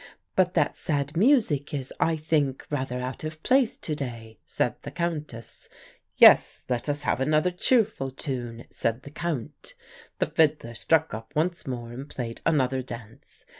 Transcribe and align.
"'But 0.35 0.55
that 0.55 0.75
sad 0.75 1.15
music 1.15 1.75
is, 1.75 1.93
I 1.99 2.15
think, 2.15 2.65
rather 2.71 2.99
out 2.99 3.23
of 3.23 3.43
place 3.43 3.77
to 3.77 3.93
day,' 3.95 4.39
said 4.47 4.77
the 4.81 4.89
Countess. 4.89 5.69
"'Yes, 6.17 6.63
let 6.67 6.89
us 6.89 7.03
have 7.03 7.21
another 7.21 7.51
cheerful 7.51 8.09
tune,' 8.09 8.65
said 8.71 9.03
the 9.03 9.11
Count. 9.11 9.75
"The 10.17 10.25
fiddler 10.25 10.73
struck 10.73 11.13
up 11.13 11.35
once 11.35 11.67
more 11.67 11.91
and 11.91 12.09
played 12.09 12.41
another 12.47 12.81
dance. 12.81 13.45